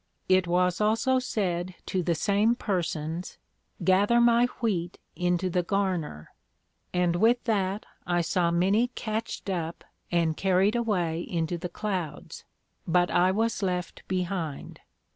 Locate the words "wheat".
4.59-4.97